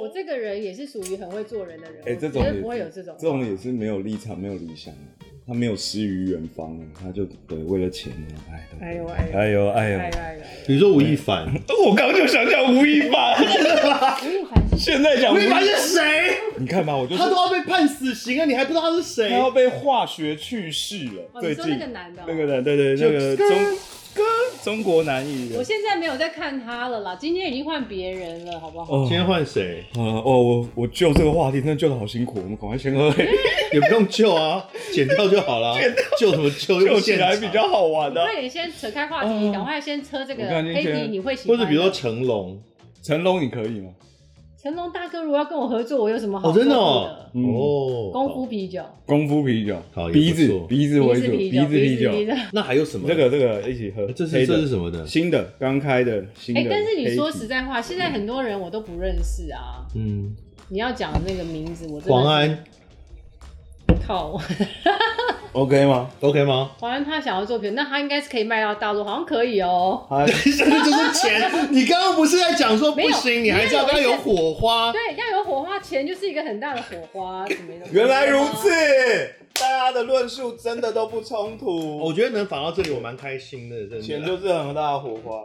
[0.00, 2.02] 我这个人也是属于很会做人的人。
[2.06, 5.26] 哎，这种不会有这种，这种也是没有立场、没有理想的。
[5.46, 8.12] 他没有诗与远方，他就对为了钱，
[8.52, 11.44] 哎，哎呦哎呦哎呦哎呦，比如说吴亦凡，
[11.84, 16.36] 我刚刚就想讲吴亦凡，吴亦凡现在讲吴亦凡是谁？
[16.58, 19.28] 你看吧，我就他都要被判死刑了，你还不知道他是谁？
[19.28, 23.48] 他要被化学去世了，最近那个男的，那个男，对对，那个中。
[24.14, 24.24] 跟
[24.62, 27.16] 中国男艺人，我现在没有在看他了啦。
[27.16, 29.04] 今天已经换别人了，好不好？
[29.04, 29.84] 今天换谁？
[29.94, 32.38] 啊哦，我我救这个话题，真的救的好辛苦。
[32.42, 33.08] 我们赶快先喝，
[33.72, 35.76] 也不用救啊，剪掉就好了。
[36.18, 36.80] 救什么救？
[36.80, 38.22] 救起来比较好玩的。
[38.24, 41.56] 快点先扯开话题，赶快先车这个黑皮，你会喜欢？
[41.56, 42.60] 或者比如说成龙，
[43.02, 43.90] 成龙你可以吗？
[44.62, 46.52] 成龙大哥如果要跟我合作，我有什么好？
[46.52, 52.12] 真的哦，哦，功夫啤酒，功夫啤酒，好鼻子鼻子为主，鼻子啤酒。
[52.52, 53.08] 那还有什么？
[53.08, 55.06] 这个这个一起喝，这是这是什么的？
[55.06, 56.60] 新的，刚开的，新的。
[56.60, 59.86] 哎，但是你说实在话，现在很多人我都不认识啊。
[59.94, 60.36] 嗯，
[60.68, 62.62] 你要讲那个名字，我黄安。
[64.10, 64.40] 靠。
[65.52, 66.72] OK 吗？OK 吗？
[66.80, 70.04] 华安他想要作品，那他应该是可以卖到大陆，好像可以哦。
[70.26, 71.40] 这就是钱。
[71.70, 74.92] 你刚刚不是在讲说不行，你还是要跟他有火花。
[74.92, 77.46] 对，要有火花，钱就是一个很大的火花。
[77.92, 78.68] 原来如此，
[79.54, 81.98] 大家的论述真的都不冲突。
[81.98, 83.76] 我觉得能访到这里，我蛮开心的。
[83.86, 85.44] 真的，钱就是很大的火花。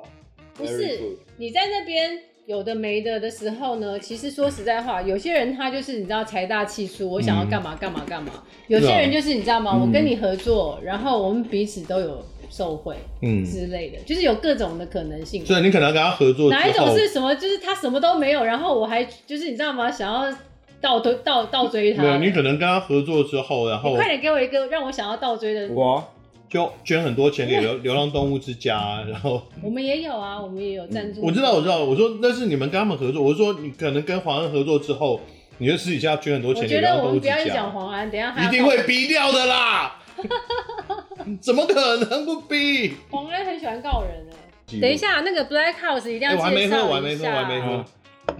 [0.56, 2.20] 不是，你在那边。
[2.46, 8.32] 有的没的的时候呢，其实说实在话，有些人他就是你知道财大气粗，我想要干嘛干嘛干嘛。
[8.68, 9.76] 有些人就是你知道吗？
[9.76, 15.44] 我跟你合作，然后我们彼此都有受贿，嗯之类的，就是有各种的可能性。
[15.44, 17.34] 所以你可能跟他合作，哪一种是什么？
[17.34, 19.90] 就是他什么都没有，然后我还就是你知道吗？
[19.90, 20.32] 想要
[20.80, 22.04] 倒追倒倒追他。
[22.04, 25.74] 对，你可能跟他合作之后，然后快点给我一个让我想要倒追的。
[25.74, 26.12] 我。
[26.48, 31.22] 就捐很多钱给流流浪动物之家，然后 我们也有啊，我们也有赞助。
[31.22, 33.22] 我知道，我知道，我说那是你们跟他们合作。
[33.22, 35.20] 我是说，你可能跟黄安合作之后，
[35.58, 40.00] 你就私底下捐很多钱，我觉得我们不要讲黄安，等一下一定会逼掉的啦。
[41.42, 42.94] 怎么可能不逼？
[43.10, 44.80] 黄安很喜欢告人哎。
[44.80, 46.86] 等一下，那个 Black House 一定要介绍一下。
[46.86, 47.86] 我还没喝，我还没喝。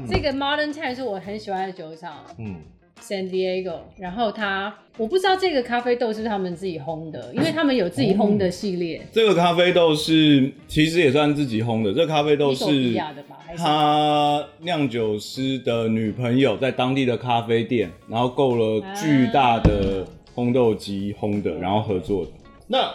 [0.10, 2.26] 这个 Modern Times 是我很喜欢的酒厂。
[2.38, 2.62] 嗯。
[3.02, 9.00] San Diego，然后他我不知道这个咖啡豆是不是他们自己烘的，因为他们有自己烘的系列。
[9.04, 12.96] 嗯、这个咖啡豆是其实也算自己烘的，这个咖啡豆是
[13.58, 22.32] 他酿酒师的女朋友在当地的咖啡店，然后购了巨大的烘豆机烘的，然后合作的。
[22.68, 22.92] 那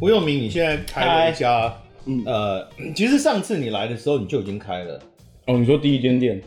[0.00, 1.74] 胡又明，你现在开了一家，
[2.06, 4.98] 嗯呃，其实上次你来的时候你就已经开了。
[5.46, 6.40] 哦，你说第一间店？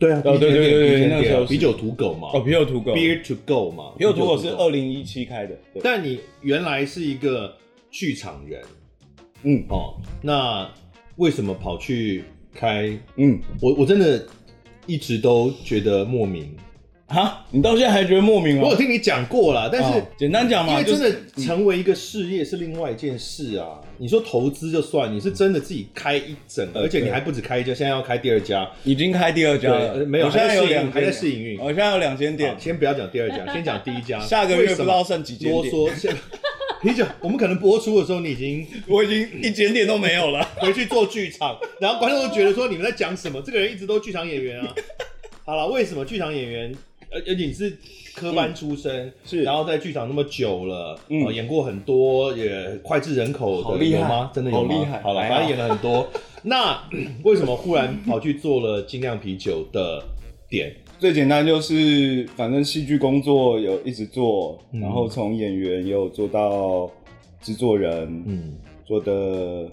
[0.00, 4.38] 对啊，哦对对对对，那时候啤酒土狗嘛，哦啤酒土狗，Beer to Go 嘛，啤酒土狗。
[4.38, 7.54] 是二零一七开的，但你原来是一个
[7.90, 8.62] 剧场人，
[9.42, 9.62] 嗯。
[9.68, 10.68] 哦，那
[11.16, 12.98] 为什么跑去开？
[13.16, 14.26] 嗯，我我真的
[14.86, 16.56] 一直都觉得莫名。
[17.10, 18.62] 哈，你到现在还觉得莫名吗？
[18.62, 21.12] 我有听你讲过啦，但是、哦、简单讲嘛，因为真的
[21.44, 23.80] 成为一个事业是另外一件事啊。
[23.82, 30.04] 嗯、你说投资就算，你是真的自己开一整个，而且你还不止开一家，现在要开第二家，已经开第二家了。
[30.06, 31.58] 没有，我现在有两，还在试营运。
[31.58, 34.20] 我现在有两间店，先不要讲第二家， 先讲第一家。
[34.20, 35.72] 下个月不知道剩几间店。
[35.72, 36.14] 啰嗦，
[36.80, 43.42] 啤酒， 我们可能播出的时候，你已经，我已经一点点都没有了， 回去做剧场，然后观众都觉得说你们在讲什么？
[43.44, 44.72] 这个人一直都剧场演员啊。
[45.44, 46.72] 好了，为什么剧场演员？
[47.12, 47.76] 而而且你是
[48.14, 54.30] 科班出身，嗯、是，然后在剧场那么久了，嗯、呃，演过很多也脍炙人口的，好厉害有吗？
[54.32, 54.74] 真的有吗？
[54.74, 56.08] 好厉害，好了，反正演了很多。
[56.42, 56.80] 那
[57.24, 60.02] 为什么忽然跑去做了精酿啤酒的
[60.48, 60.74] 点？
[60.98, 66.90] 最简单就是，反正戏剧工作有一直做，嗯、然后从演员也有做到
[67.40, 68.54] 制作人，嗯，
[68.86, 69.66] 做的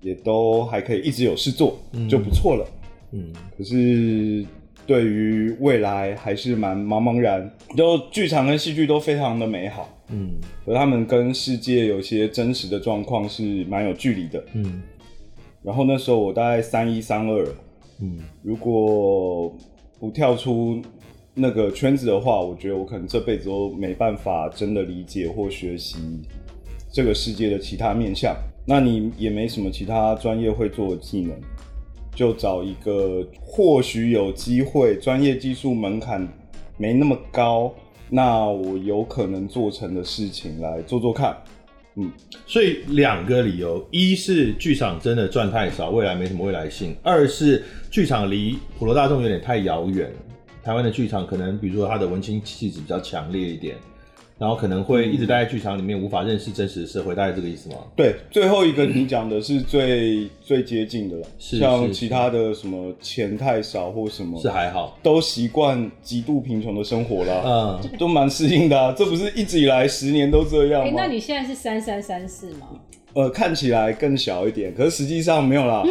[0.00, 2.66] 也都还可以，一直有事做，嗯、就不错了。
[3.12, 4.46] 嗯，可是。
[4.88, 10.30] 对于未来还是蛮茫茫然，就剧场跟戏剧都非常的美好，嗯，
[10.64, 14.82] 而他们跟世界有些真实的状况是蛮有距离的，嗯。
[15.62, 17.46] 然后那时候我大概三一三二，
[18.00, 19.54] 嗯，如果
[20.00, 20.80] 不跳出
[21.34, 25.98] 那个圈子的话，我觉得我可能这辈子都没办法真的理解或学习
[26.90, 28.34] 这个世界的其他面向。
[28.66, 31.38] 那你也没什么其他专业会做的技能。
[32.18, 36.26] 就找一个或许有机会，专业技术门槛
[36.76, 37.72] 没那么高，
[38.10, 41.36] 那我有可能做成的事情来做做看。
[41.94, 42.10] 嗯，
[42.44, 50.12] 所以两个理由：一是剧场真的赚太少，未来没什么未来性；二是剧场离普罗大众有点太遥远。
[50.64, 53.76] 台湾的剧场可能，比如说它的文青气质比较强烈一点。
[54.38, 57.76] 然后可能会一直待在剧场里面，无法认识真实的社会，大概这个意思吗？
[57.96, 61.26] 对，最后一个你讲的是最 最接近的了。
[61.38, 67.42] 是，像其他的什么钱太少或什么，是还好，都习惯极度贫穷的生活了，
[67.82, 68.94] 嗯，都蛮适应的啊。
[68.96, 70.92] 这不是一直以来十年都这样吗？
[70.96, 72.68] 那你现在是三三三四吗？
[73.14, 75.82] 呃，看起来更小一点，可是实际上没有啦。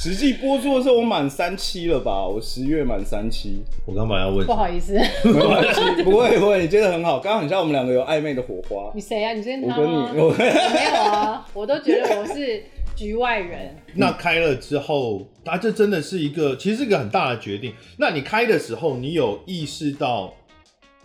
[0.00, 2.24] 实际播出的时候，我满三期了吧？
[2.24, 3.64] 我十月满三期。
[3.84, 7.18] 我刚本来要问，不好意思，没关系，不会不会，你接得很好。
[7.18, 8.92] 刚刚很像我们两个有暧昧的火花。
[8.94, 9.32] 你谁、啊？
[9.32, 9.76] 你跟他吗？
[9.76, 12.62] 我跟你，我没有啊，我都觉得我是
[12.94, 13.74] 局外人。
[13.94, 17.74] 那开了之后，啊，这真的是一个，其实是一个很大的决定。
[17.96, 20.32] 那你开的时候，你有意识到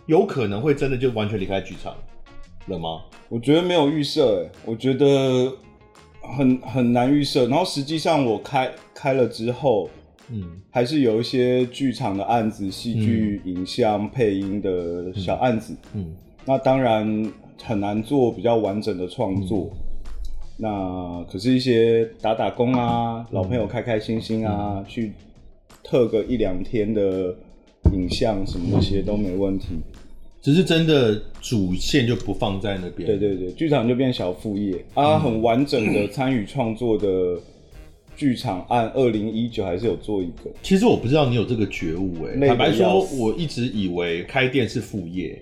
[0.06, 1.92] 有可能会真的就完全离开剧场
[2.68, 3.00] 了吗？
[3.28, 5.52] 我觉得没有预设，哎，我觉得。
[6.36, 9.88] 很很难预设，然后实际上我开开了之后，
[10.30, 16.12] 嗯，还是有一些剧场的案子、戏剧、影像、配音的小案子，嗯，嗯，
[16.44, 17.32] 那当然
[17.62, 19.76] 很难做比较完整的创作，嗯、
[20.58, 25.12] 那可是一些打打工啊，嗯、老朋友开开心心啊，嗯、去
[25.82, 27.34] 特个一两天的
[27.92, 29.80] 影像什么那些都没问题。
[30.44, 34.76] 只是真的主线就不放在那边，对对对，剧场就变小副业。
[34.92, 37.40] 啊，很完整的参与创作的
[38.14, 40.50] 剧场案，二零一九还是有做一个。
[40.62, 45.40] 其实我不知道你有这个觉悟哎、欸，坦白说，我一直以为开店是副业，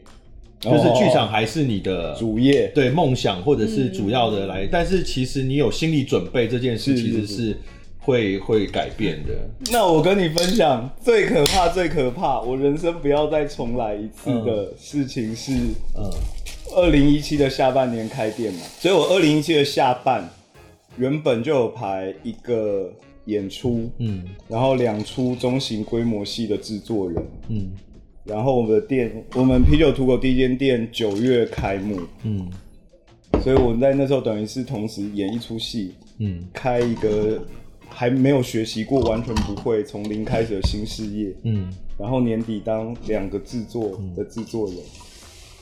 [0.60, 7.56] 就是剧场还是你的主业，对梦想或者是主要的来，但是其实你有心理准备这件事其实是。
[8.02, 9.32] 会会改变的。
[9.70, 15.52] 那我跟你分享最可怕、最可怕，我人生不要再重来一次的事情是，
[15.96, 16.10] 嗯，
[16.74, 20.28] 二零一七的下半年开店嘛，所以我二零一七的下半
[20.96, 22.92] 原本就有排一个
[23.26, 27.70] 演出，嗯，然后两出中型规模戏的制作人，嗯，
[28.24, 32.50] 然后我们的店，我们啤酒土狗第一间店九月开幕，嗯，
[33.44, 37.40] 所以我在那时候等于是同时演一出戏，嗯，开一个。
[37.94, 41.32] 还没有学习过，完全不会，从零开始的新事业。
[41.44, 45.00] 嗯，然后年底当两个制作的制作人，嗯、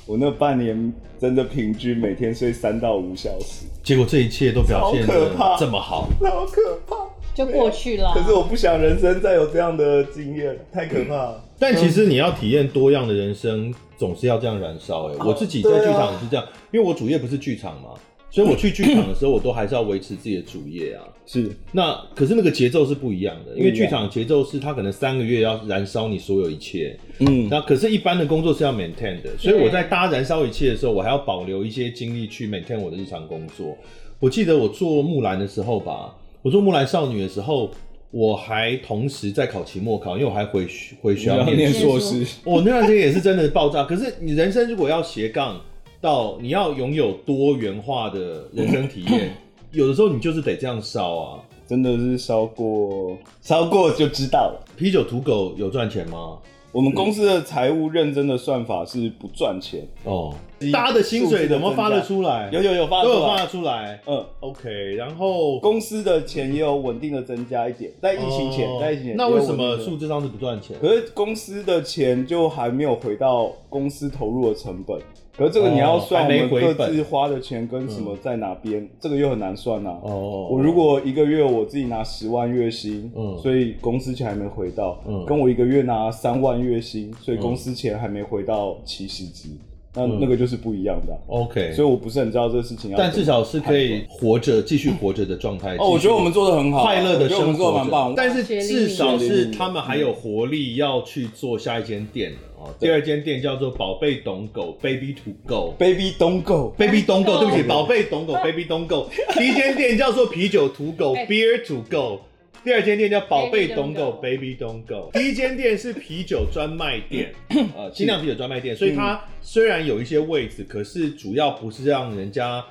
[0.07, 6.97] 我那半年真的平均每天睡三到五小时，结果这一切都表现的这么好，好可怕，
[7.35, 8.13] 就过去了。
[8.15, 11.45] 可是我不想人生再有这样的经验，太可怕了。
[11.59, 15.09] 但其实你要体验多样的人生，总是要这样燃烧。
[15.11, 17.91] 哎，我自己在剧场也是这样，因为我主业不是剧场嘛。
[18.31, 21.03] 所以我去剧场的时候，我都还是要维持自己的主业啊。
[21.27, 26.97] 是，那可是那个节奏是不一样的，因为剧场节奏是它可能三个月要燃烧你所有一切。
[27.19, 29.31] 嗯，那可是，一般的工作是要 maintain 的。
[29.39, 33.77] 所以我在搭燃烧一切的时候，我还要保留一些精力去 maintain 我的日常工作。
[34.19, 37.71] 我记得我做木兰的时候吧，我做木兰少女的时候，
[38.11, 40.67] 我还同时在考期末考，因为我还回
[41.01, 42.25] 回学校念硕士。
[42.45, 43.85] 我那段时间也是真的爆炸。
[43.85, 45.61] 可是你人生如果要斜杠。
[46.01, 49.33] 到你要拥有多元化的人生体验，
[49.73, 54.65] 有的时候你就是得这样烧啊，真的是烧过，烧过就知道了。
[54.77, 56.39] 啤酒土狗有赚钱吗？
[56.73, 60.33] 我们公司的财务认真的算法是不赚钱哦。
[60.73, 62.49] 大家的薪水怎么发得出来？
[62.53, 64.01] 有有有发，都有发得出来。
[64.07, 64.95] 嗯，OK。
[64.95, 69.17] 然后公司的钱也有稳定的增加一点，在疫情前，在疫情前。
[69.17, 70.77] 那为什么数字上是不赚钱？
[70.81, 74.97] 可是公司的钱就还没有回到公司投入的成本。
[75.41, 79.97] 可是这个你要算我们各自花的钱跟什么在哪边，这个又很难算呐。
[80.03, 89.49] 哦，我如果一个月我自己拿十万月薪，嗯，所以公司钱还没回到，嗯，跟我一个月拿三万月薪，所以公司钱还没回到起始值，
[89.95, 91.13] 那那个就是不一样的。
[91.27, 95.77] OK，所以我不是很知道这个事情要，但至少是可以活着，继续活着的状态。
[95.77, 97.29] 哦，我觉得我们做的很好，快乐的。
[97.29, 98.15] 生活蛮棒。
[98.17, 102.33] 但是至少是他们还有活力要去做下一间店。
[102.79, 109.09] 第二间店叫做宝贝懂狗 Baby to Go，Baby 懂狗，Baby 懂狗，对不起，宝贝懂狗 Baby 懂狗。
[109.33, 112.21] 第一间店叫做啤酒土狗 Beer to Go，
[112.65, 115.11] 第二间店叫宝贝懂狗 Baby 懂狗。
[115.13, 117.33] 第一间店是啤酒专卖店，
[117.77, 122.65] 呃，精酿啤酒专卖店，所以它虽然有一些位置，可是主要不是让人家。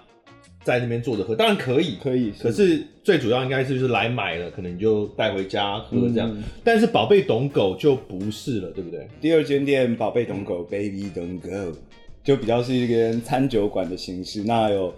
[0.62, 2.34] 在那边坐着喝，当然可以，可以。
[2.38, 6.30] 可是最主要应该是就是来买了，可能你就带回家喝这样。
[6.30, 9.08] 嗯、但是宝贝懂狗就不是了，对不对？
[9.22, 11.78] 第二间店宝贝懂狗 Baby Don't Go
[12.26, 14.94] 就比较是一个餐酒馆的形式，那有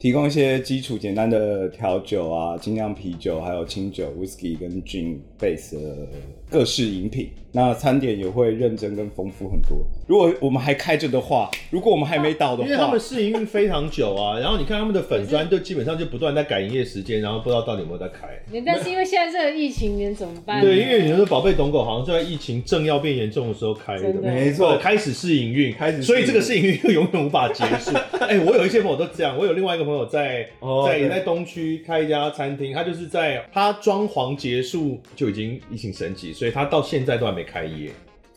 [0.00, 6.08] 提供一些基础简单的调酒啊，精酿啤酒，还有清酒 Whisky 跟 Gin base 的
[6.50, 7.30] 各式饮品。
[7.52, 9.78] 那餐点也会认真跟丰富很多。
[10.06, 14.38] 如果我们还开着的话，如果我们还没倒的话，因为他们试营运非常久啊。
[14.38, 18.28] 然后你看他们的粉砖，就基本上就不断在改营业时间，然后不知道到底有没有在开。
[18.64, 20.60] 但是因为现在这个疫情，你怎么办？
[20.60, 27.90] 对，因为你说宝贝懂狗好像就在疫情正要变严重的时候开的，没错，开始试营运，开始，所以这个试营运就永远无法结束。
[28.20, 30.48] 哎、欸，我有一些朋友都这样，我有另外一个朋友在
[30.86, 37.90] 在也在东区开一家餐厅，他就是在他装潢结束就已经疫情升级，所以他到现在都还没开业。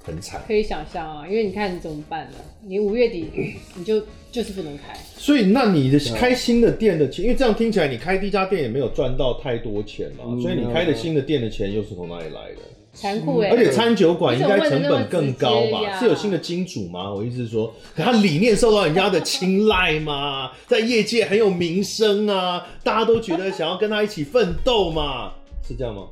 [0.03, 2.37] 很惨，可以想象啊，因为你看你怎么办呢？
[2.67, 3.29] 你五月底
[3.73, 12.57] 你就就是不能开，所以那你的开新的店的钱，因为这样听起来你开第一家店也没有赚到太多钱嘛，嗯、所以你开的新的店的钱又是从哪里来的？
[12.91, 13.55] 残酷哎、欸！
[13.55, 15.97] 而且餐酒馆应该成本更高吧？
[15.97, 17.09] 是有新的金主吗？
[17.13, 25.31] 我意思是说，可他理念受到人家的青睐嘛， 在业界很有名声啊，大家都觉得想要跟他一起奋斗嘛，
[25.65, 26.03] 是这样吗？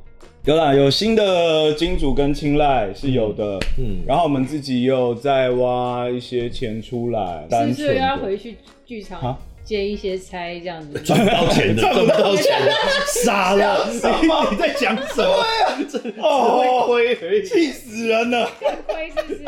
[0.43, 10.97] 有啦，有新的金主跟青睐是有的，嗯，然后我们自己又在挖一些钱出来，是不是要回去剧场接一些差这样子？
[11.05, 12.71] 赚不到钱的，赚不到钱的，
[13.23, 13.99] 傻了，你
[14.49, 15.45] 你在讲什么？
[15.91, 18.49] 对啊，哦，亏，气死人了，
[18.87, 19.45] 亏是不是？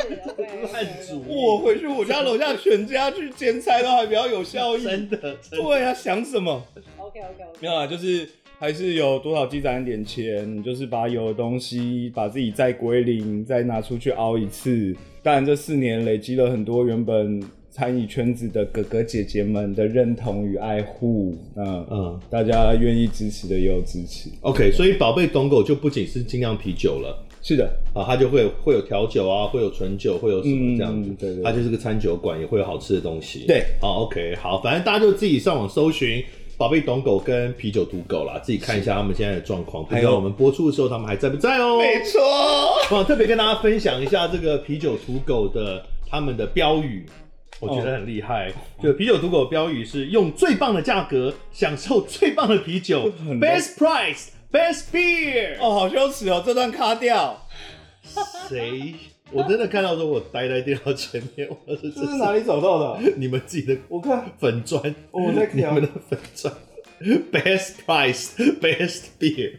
[0.72, 6.64] 烂主意，我回去我家楼下全家去兼差都还比较有效益，真的，对啊，想什么
[7.00, 8.30] ？OK OK OK，没有啊，就是。
[8.64, 14.96] 还是有多少积攒一点钱，就是把有的东西把自己再归零，再拿出去熬一次。
[15.22, 21.36] 当然，这四年累积了很多原本餐饮圈子的哥哥姐姐们的认同与爱护。
[21.58, 24.30] 嗯嗯，大家愿意支持的也有支持。
[24.40, 31.10] OK，所以宝贝懂狗就不仅是精酿啤酒了，是的啊，它就会有会有调酒啊，会有纯酒，会有什么这样子。
[31.10, 33.44] 嗯、对，对对，它就是个餐酒馆，也会有好吃的东西。
[33.46, 36.24] 对，好 OK，好，反正大家就自己上网搜寻。
[36.58, 39.84] 宝贝懂狗跟啤酒土狗啦，自己看一下他们现在的状况。
[39.84, 41.78] 不知道我们播出的时候，他们还在不在哦？
[41.80, 42.22] 没错。
[42.96, 47.06] 我，特别跟大家分享一下这个啤酒土狗的他们的标语，
[47.60, 48.50] 我觉得很厉害。
[48.50, 55.58] 哦、就啤酒土狗的标语是用最棒的价格享受最棒的啤酒，Best Price, Best Beer。
[55.60, 57.48] 哦，好羞耻哦，这段卡掉。
[58.48, 58.94] 谁？
[59.34, 63.12] 我真的看到说，我呆在电脑前面，我这是哪里找到的？
[63.18, 64.82] 你们自己的，我看粉砖，
[65.12, 66.54] 我在看你们的粉砖
[67.32, 69.58] ，Best Price, Best Beer。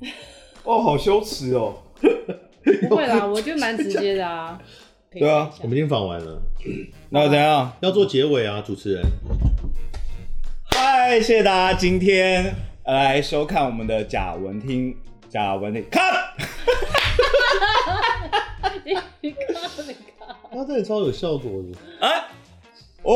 [0.64, 1.82] 哦，好羞耻哦。
[2.88, 4.60] 不会啦，我觉得蛮直接的啊。
[5.12, 6.42] 对啊，我们已经访完了。
[7.10, 7.72] 那怎样？
[7.80, 9.02] 要做结尾啊，主持人。
[10.70, 12.54] 嗨，谢谢大家今天
[12.86, 14.96] 来收看我们的贾文听
[15.28, 16.02] 贾文听看。
[18.84, 19.54] 你你看
[19.86, 22.06] 你看，他这里超有效果的。
[22.06, 22.28] 啊，
[23.04, 23.10] 五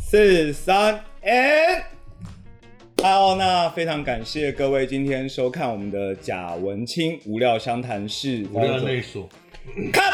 [0.00, 1.82] 四三 and
[3.02, 9.28] 好，那非常感谢各位今天收看我们的贾文清无料相谈室，无料内所，
[9.92, 10.10] 看，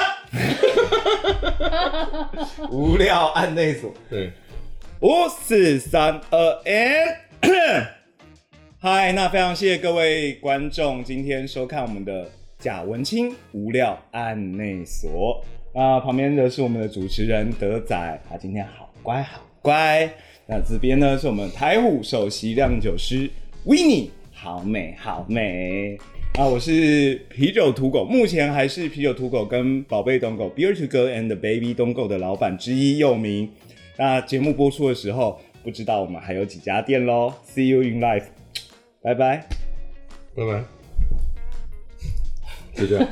[2.68, 4.32] 无料案内所，对，
[5.00, 7.16] 五四三二 and
[8.80, 15.44] 嗨，那非常谢谢各位观众今天收看我们的贾文清无料案内所。
[15.78, 20.10] 那旁边的是我们的主持人德仔，他今天好乖好乖。
[20.46, 23.30] 那这边呢是我们台虎首席酿酒师
[23.66, 25.98] Winnie，好美好美。
[26.38, 33.50] 啊，我是啤酒土狗，目前还是啤酒土狗跟宝贝东狗 Beer to Go and Baby Don't Go 的老板之一又名。
[33.98, 37.34] 那节目播出的时候，不知道我们还有几家店喽。
[37.46, 38.24] See you in life，
[39.02, 39.46] 拜拜，
[40.34, 40.64] 拜拜，
[42.80, 43.06] 就这样。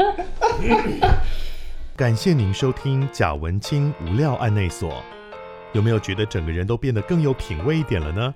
[1.97, 5.01] 感谢您收听贾文清无料案内所。
[5.73, 8.35] 有没有觉得整个人都变得更有品味一点了呢？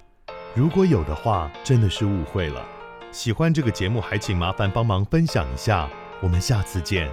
[0.55, 2.65] 如果有的话，真的是误会了。
[3.11, 5.89] 喜欢这个节目，还请麻烦帮忙分享一下。
[6.21, 7.11] 我们下次见。